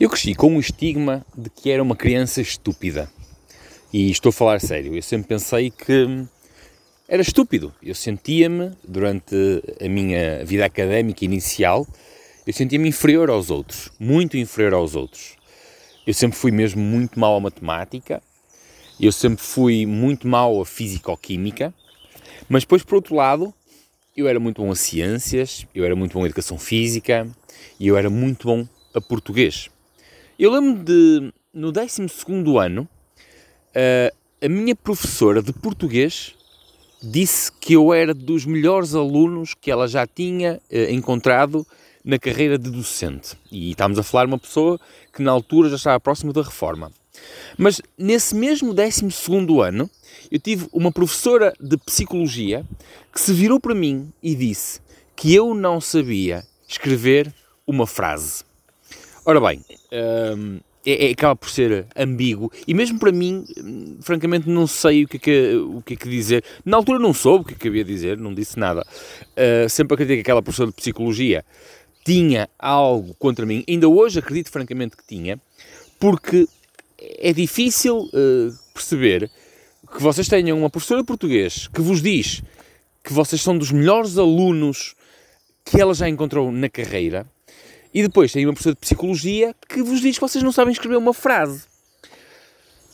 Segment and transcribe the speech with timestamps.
[0.00, 3.10] Eu cresci com o estigma de que era uma criança estúpida.
[3.92, 4.94] E estou a falar sério.
[4.94, 6.24] Eu sempre pensei que
[7.08, 7.74] era estúpido.
[7.82, 9.34] Eu sentia-me, durante
[9.84, 11.84] a minha vida académica inicial,
[12.46, 13.90] eu sentia-me inferior aos outros.
[13.98, 15.34] Muito inferior aos outros.
[16.06, 18.22] Eu sempre fui mesmo muito mal a matemática.
[19.00, 21.74] Eu sempre fui muito mal a físico-química.
[22.48, 23.52] Mas depois, por outro lado,
[24.16, 27.26] eu era muito bom a ciências, eu era muito bom a educação física
[27.80, 29.68] e eu era muito bom a português.
[30.38, 32.06] Eu lembro de, no 12
[32.62, 36.32] ano, uh, a minha professora de português
[37.02, 41.66] disse que eu era dos melhores alunos que ela já tinha uh, encontrado
[42.04, 43.36] na carreira de docente.
[43.50, 44.78] E estávamos a falar de uma pessoa
[45.12, 46.92] que na altura já estava próximo da reforma.
[47.56, 49.06] Mas nesse mesmo 12
[49.60, 49.90] ano,
[50.30, 52.64] eu tive uma professora de psicologia
[53.12, 54.80] que se virou para mim e disse
[55.16, 57.34] que eu não sabia escrever
[57.66, 58.46] uma frase.
[59.28, 63.44] Ora bem, um, é, é, acaba por ser ambíguo e mesmo para mim,
[64.00, 66.42] francamente, não sei o que é que, o que, é que dizer.
[66.64, 68.86] Na altura não soube o que, é que havia dizer, não disse nada.
[69.36, 71.44] Uh, sempre acreditei que aquela professora de psicologia
[72.06, 73.62] tinha algo contra mim.
[73.68, 75.38] Ainda hoje acredito francamente que tinha,
[76.00, 76.48] porque
[76.98, 79.30] é difícil uh, perceber
[79.94, 82.42] que vocês tenham uma professora de português que vos diz
[83.04, 84.94] que vocês são dos melhores alunos
[85.66, 87.26] que ela já encontrou na carreira
[87.92, 90.96] e depois tem uma professora de psicologia que vos diz que vocês não sabem escrever
[90.96, 91.66] uma frase.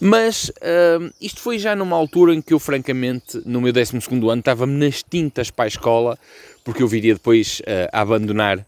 [0.00, 4.38] Mas uh, isto foi já numa altura em que eu, francamente, no meu 12 ano,
[4.38, 6.16] estava-me nas tintas para a escola,
[6.62, 8.62] porque eu viria depois uh, a abandonar uh,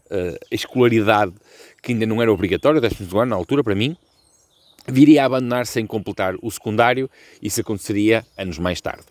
[0.51, 1.31] a escolaridade,
[1.81, 3.95] que ainda não era obrigatória, 12 ano, na altura, para mim,
[4.87, 7.09] viria a abandonar sem completar o secundário,
[7.41, 9.05] isso aconteceria anos mais tarde.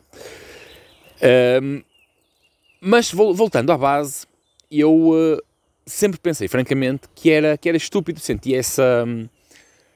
[2.80, 4.26] mas voltando à base,
[4.70, 5.40] eu
[5.86, 9.04] sempre pensei, francamente, que era, que era estúpido, sentia essa,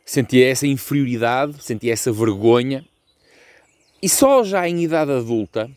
[0.05, 2.85] sentia essa inferioridade, sentia essa vergonha.
[4.03, 5.70] E só já em idade adulta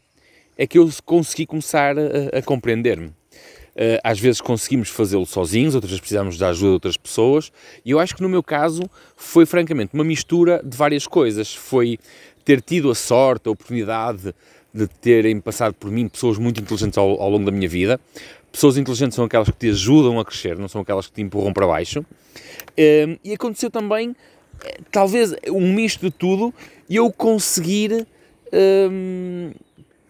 [0.58, 3.08] é que eu consegui começar a, a compreender-me.
[3.08, 7.52] Uh, às vezes conseguimos fazê-lo sozinhos, outras vezes precisamos da ajuda de outras pessoas,
[7.86, 8.82] e eu acho que no meu caso
[9.16, 11.54] foi francamente uma mistura de várias coisas.
[11.54, 12.00] Foi
[12.44, 14.34] ter tido a sorte, a oportunidade
[14.74, 18.00] de terem passado por mim pessoas muito inteligentes ao, ao longo da minha vida,
[18.52, 21.54] Pessoas inteligentes são aquelas que te ajudam a crescer, não são aquelas que te empurram
[21.54, 22.04] para baixo.
[22.76, 24.16] Ehm, e aconteceu também,
[24.64, 26.54] eh, talvez, um misto de tudo,
[26.90, 28.08] eu conseguir,
[28.92, 29.52] um,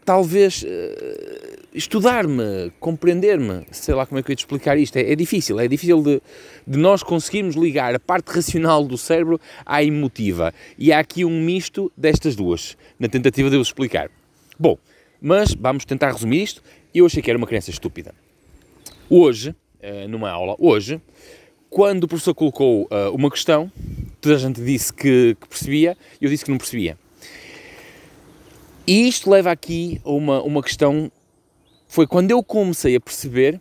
[0.05, 0.67] talvez, uh,
[1.73, 3.65] estudar-me, compreender-me.
[3.71, 4.95] Sei lá como é que eu ia te explicar isto.
[4.95, 6.21] É, é difícil, é difícil de,
[6.65, 10.53] de, nós conseguirmos ligar a parte racional do cérebro à emotiva.
[10.77, 14.09] E há aqui um misto destas duas, na tentativa de eu explicar.
[14.59, 14.77] Bom,
[15.21, 16.63] mas vamos tentar resumir isto.
[16.93, 18.13] Eu achei que era uma criança estúpida.
[19.09, 21.01] Hoje, eh, numa aula, hoje,
[21.69, 23.71] quando o professor colocou uh, uma questão,
[24.19, 26.97] toda a gente disse que, que percebia, eu disse que não percebia.
[28.85, 31.11] E isto leva aqui a uma, uma questão,
[31.87, 33.59] foi quando eu comecei a perceber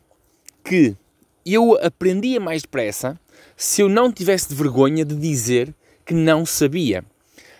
[0.64, 0.96] que
[1.44, 3.18] eu aprendia mais depressa
[3.56, 5.74] se eu não tivesse de vergonha de dizer
[6.04, 7.04] que não sabia.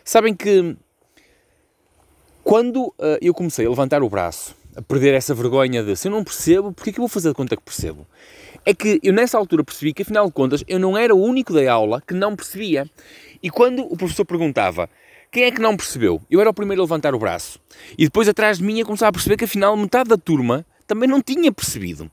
[0.05, 0.77] Sabem que
[2.47, 6.13] quando uh, eu comecei a levantar o braço a perder essa vergonha de se eu
[6.13, 8.07] não percebo, porque é que eu vou fazer de conta que percebo?
[8.65, 11.53] É que eu nessa altura percebi que, afinal de contas, eu não era o único
[11.53, 12.89] da aula que não percebia.
[13.43, 14.89] E quando o professor perguntava
[15.33, 17.59] quem é que não percebeu, eu era o primeiro a levantar o braço.
[17.99, 21.09] E depois atrás de mim eu começava a perceber que, afinal, metade da turma também
[21.09, 22.09] não tinha percebido.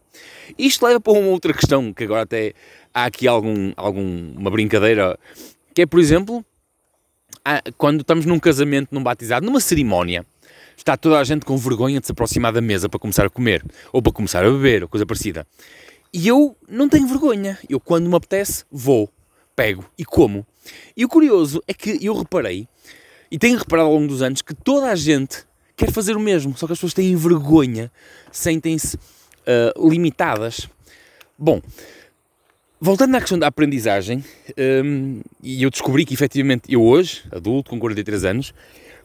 [0.58, 2.54] Isto leva para uma outra questão, que agora até
[2.92, 5.16] há aqui algum, algum uma brincadeira,
[5.76, 6.44] que é, por exemplo,
[7.78, 10.26] quando estamos num casamento, num batizado, numa cerimónia,
[10.78, 13.64] está toda a gente com vergonha de se aproximar da mesa para começar a comer,
[13.92, 15.46] ou para começar a beber, ou coisa parecida.
[16.14, 17.58] E eu não tenho vergonha.
[17.68, 19.09] Eu, quando me apetece, vou,
[19.56, 20.46] pego e como.
[20.96, 22.68] E o curioso é que eu reparei,
[23.30, 25.44] e tenho reparado ao longo dos anos, que toda a gente
[25.75, 27.92] quer fazer o mesmo, só que as pessoas têm vergonha,
[28.31, 30.70] sentem-se uh, limitadas.
[31.38, 31.62] Bom,
[32.84, 34.22] voltando à questão da aprendizagem,
[34.84, 38.54] um, e eu descobri que efetivamente eu hoje, adulto, com 43 anos,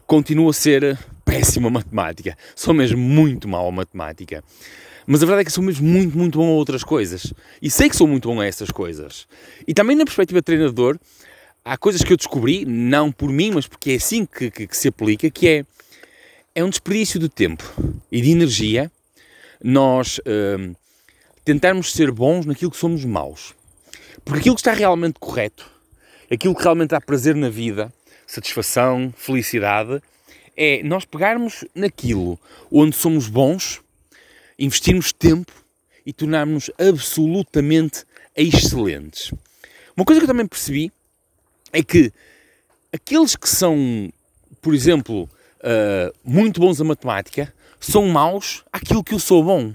[0.05, 2.37] continuo a ser péssimo a matemática.
[2.57, 4.43] Sou mesmo muito mau a matemática.
[5.07, 7.33] Mas a verdade é que sou mesmo muito, muito bom a outras coisas.
[7.61, 9.25] E sei que sou muito bom a essas coisas.
[9.65, 10.99] E também na perspectiva de treinador,
[11.63, 14.75] há coisas que eu descobri, não por mim, mas porque é assim que, que, que
[14.75, 15.65] se aplica, que é,
[16.53, 17.63] é um desperdício de tempo
[18.11, 18.91] e de energia
[19.63, 20.73] nós hum,
[21.45, 23.57] tentarmos ser bons naquilo que somos maus.
[24.23, 25.69] Porque aquilo que está realmente correto,
[26.31, 27.91] aquilo que realmente dá prazer na vida,
[28.27, 30.01] satisfação, felicidade,
[30.55, 32.39] é nós pegarmos naquilo
[32.71, 33.81] onde somos bons,
[34.57, 35.51] investirmos tempo
[36.05, 38.03] e tornarmos-nos absolutamente
[38.35, 39.31] excelentes.
[39.95, 40.91] Uma coisa que eu também percebi
[41.71, 42.11] é que
[42.91, 44.11] aqueles que são,
[44.61, 45.29] por exemplo,
[45.59, 49.73] uh, muito bons a matemática, são maus àquilo que eu sou bom.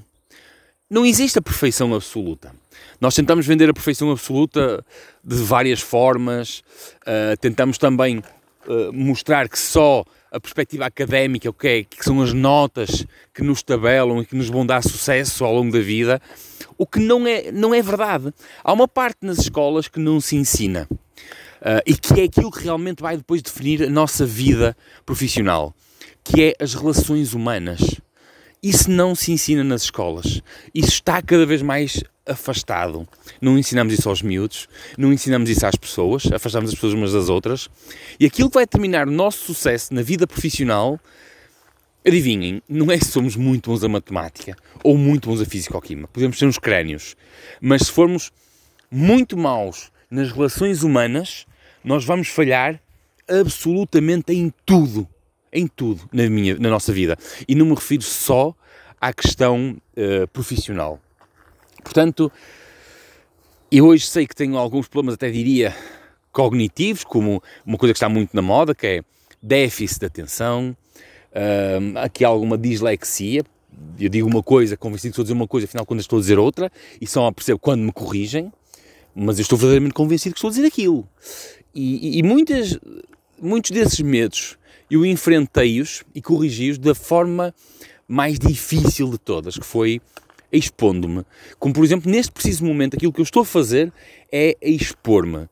[0.90, 2.54] Não existe a perfeição absoluta.
[3.00, 4.84] Nós tentamos vender a perfeição absoluta
[5.22, 6.62] de várias formas,
[7.02, 12.20] uh, tentamos também uh, mostrar que só a perspectiva académica, o que, é, que são
[12.20, 16.20] as notas que nos tabelam e que nos vão dar sucesso ao longo da vida,
[16.76, 18.34] o que não é, não é verdade.
[18.62, 22.62] Há uma parte nas escolas que não se ensina uh, e que é aquilo que
[22.62, 24.76] realmente vai depois definir a nossa vida
[25.06, 25.74] profissional,
[26.22, 27.80] que é as relações humanas.
[28.64, 30.40] Isso não se ensina nas escolas.
[30.74, 33.06] Isso está cada vez mais afastado.
[33.38, 37.28] Não ensinamos isso aos miúdos, não ensinamos isso às pessoas, afastamos as pessoas umas das
[37.28, 37.68] outras.
[38.18, 40.98] E aquilo que vai determinar o nosso sucesso na vida profissional,
[42.06, 46.08] adivinhem, não é se somos muito bons a matemática ou muito bons a físico-química.
[46.08, 47.16] Podemos ser uns crânios.
[47.60, 48.32] Mas se formos
[48.90, 51.44] muito maus nas relações humanas,
[51.84, 52.80] nós vamos falhar
[53.28, 55.06] absolutamente em tudo.
[55.54, 57.16] Em tudo na, minha, na nossa vida.
[57.48, 58.54] E não me refiro só
[59.00, 61.00] à questão uh, profissional.
[61.82, 62.32] Portanto,
[63.70, 65.74] eu hoje sei que tenho alguns problemas, até diria,
[66.32, 69.02] cognitivos, como uma coisa que está muito na moda, que é
[69.42, 70.76] déficit de atenção,
[71.34, 73.44] um, aqui há alguma dislexia,
[73.98, 76.20] eu digo uma coisa, convencido que estou a dizer uma coisa, afinal quando estou a
[76.20, 76.70] dizer outra,
[77.00, 78.52] e só percebo quando me corrigem,
[79.14, 81.08] mas eu estou verdadeiramente convencido que estou a dizer aquilo.
[81.74, 82.78] E, e, e muitas,
[83.40, 84.56] muitos desses medos
[84.90, 87.54] eu enfrentei-os e corrigi-os da forma
[88.06, 90.00] mais difícil de todas, que foi
[90.52, 91.24] expondo-me.
[91.58, 93.92] Como, por exemplo, neste preciso momento, aquilo que eu estou a fazer
[94.30, 95.48] é expor-me.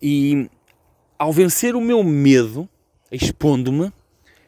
[0.00, 0.48] E
[1.18, 2.68] ao vencer o meu medo,
[3.10, 3.92] expondo-me,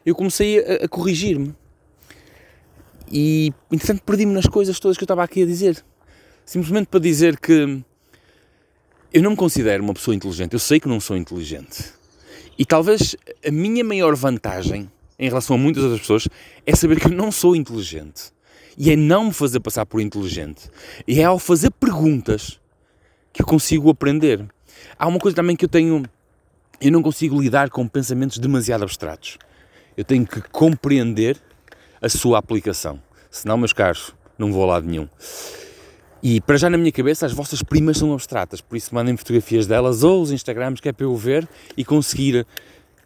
[0.05, 1.55] eu comecei a, a corrigir-me.
[3.11, 5.83] E, entretanto, perdi-me nas coisas todas que eu estava aqui a dizer.
[6.45, 7.83] Simplesmente para dizer que
[9.11, 10.53] eu não me considero uma pessoa inteligente.
[10.53, 11.98] Eu sei que não sou inteligente.
[12.59, 13.15] E talvez
[13.47, 16.27] a minha maior vantagem em relação a muitas outras pessoas
[16.65, 18.33] é saber que eu não sou inteligente.
[18.77, 20.69] E é não me fazer passar por inteligente.
[21.07, 22.59] E é ao fazer perguntas
[23.31, 24.45] que eu consigo aprender.
[24.97, 26.03] Há uma coisa também que eu tenho.
[26.81, 29.37] Eu não consigo lidar com pensamentos demasiado abstratos.
[29.95, 31.37] Eu tenho que compreender
[32.01, 33.01] a sua aplicação.
[33.31, 35.07] Senão, meus caros, não vou a lado nenhum.
[36.21, 39.65] E para já na minha cabeça, as vossas primas são abstratas, por isso mandem fotografias
[39.65, 42.45] delas ou os Instagrams que é para eu ver e conseguir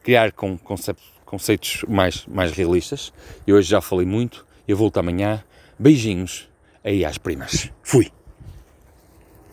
[0.04, 3.14] criar com conceitos mais, mais realistas.
[3.46, 5.44] Eu hoje já falei muito, eu volto amanhã.
[5.78, 6.50] Beijinhos
[6.84, 7.72] aí às primas.
[7.84, 8.12] Fui!